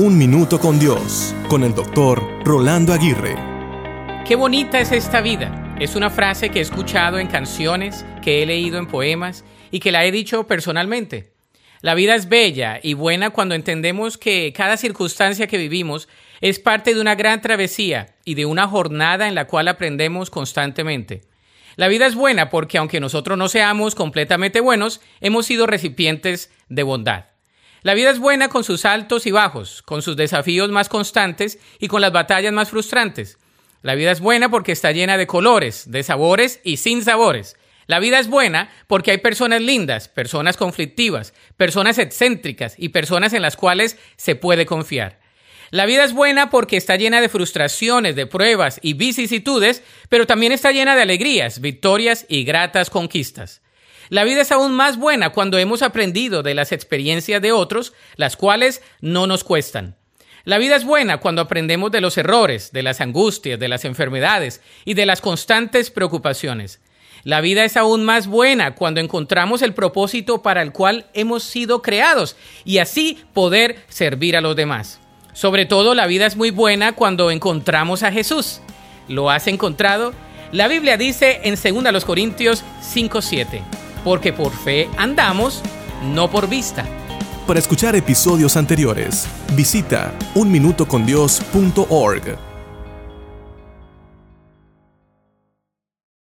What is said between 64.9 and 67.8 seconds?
de las constantes preocupaciones. La vida es